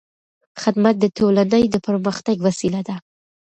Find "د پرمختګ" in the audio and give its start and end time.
1.69-2.35